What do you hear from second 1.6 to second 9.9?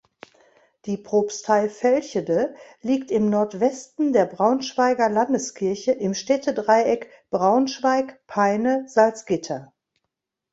Vechelde liegt im Nordwesten der Braunschweiger Landeskirche im Städtedreieck Braunschweig–Peine–Salzgitter.